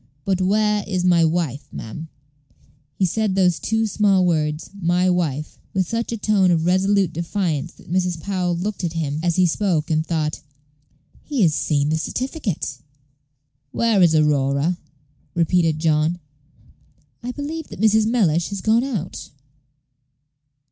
[0.25, 2.07] "But where is my wife, ma'am?"
[2.95, 7.73] He said those two small words, "my wife," with such a tone of resolute defiance
[7.73, 8.19] that Mrs.
[8.19, 10.41] Powell looked at him as he spoke, and thought,
[11.23, 12.79] "He has seen the certificate."
[13.69, 14.79] "Where is Aurora?"
[15.35, 16.17] repeated John.
[17.21, 18.07] "I believe that Mrs.
[18.07, 19.29] Mellish has gone out."